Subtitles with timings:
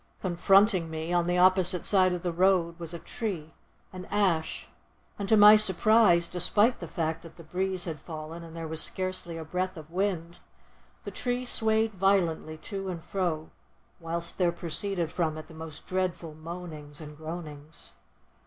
[0.19, 3.53] Confronting me, on the opposite side of the road, was a tree,
[3.93, 4.67] an ash,
[5.19, 8.81] and to my surprise, despite the fact that the breeze had fallen and there was
[8.81, 10.39] scarcely a breath of wind,
[11.03, 13.51] the tree swayed violently to and fro,
[13.99, 17.91] whilst there proceeded from it the most dreadful moanings and groanings.